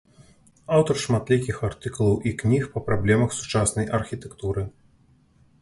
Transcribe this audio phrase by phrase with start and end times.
[0.77, 4.65] Аўтар шматлікіх артыкулаў і кніг па праблемах сучаснай архітэктуры.